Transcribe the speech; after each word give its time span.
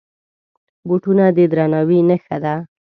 بوټونه 0.87 1.25
د 1.35 1.37
درناوي 1.51 1.99
نښه 2.09 2.37
ده. 2.43 2.55